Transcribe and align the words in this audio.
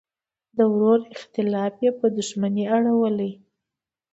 د 0.57 0.59
ورور 0.73 0.99
اختلاف 1.15 1.73
یې 1.85 1.91
په 1.99 2.05
دوښمنۍ 2.17 2.65
اړولی. 2.77 3.31